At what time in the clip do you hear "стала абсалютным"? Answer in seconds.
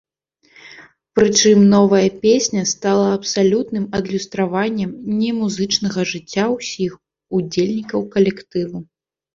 2.73-3.85